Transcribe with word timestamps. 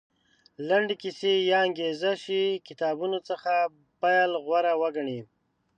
لنډې 0.67 0.95
کیسې 1.01 1.33
یا 1.49 1.59
انګېزه 1.67 2.11
شي 2.23 2.43
کتابونو 2.67 3.17
څخه 3.29 3.53
پیل 4.01 4.31
غوره 4.45 4.73
وګڼي. 4.81 5.19